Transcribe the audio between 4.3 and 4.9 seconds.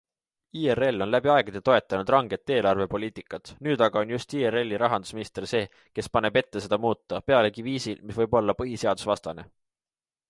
IRL